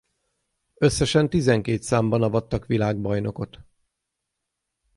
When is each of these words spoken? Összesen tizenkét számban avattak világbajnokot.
Összesen 0.73 1.29
tizenkét 1.29 1.83
számban 1.83 2.21
avattak 2.21 2.65
világbajnokot. 2.65 3.59